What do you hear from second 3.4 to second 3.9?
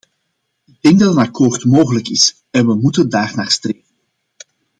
streven.